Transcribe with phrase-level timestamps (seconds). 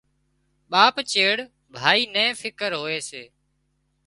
[0.71, 1.35] ٻاپ چيڙ
[1.75, 3.23] ڀائي نين فڪر هوئي سي